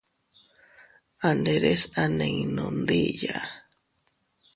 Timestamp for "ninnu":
2.17-2.65